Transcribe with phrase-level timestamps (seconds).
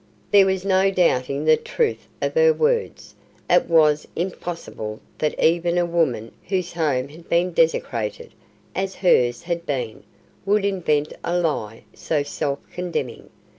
[0.31, 3.13] There was no doubting the truth of her words.
[3.47, 8.31] It was impossible that even a woman whose home had been desecrated,
[8.73, 10.01] as hers had been,
[10.43, 13.29] would invent a lie so self condemning.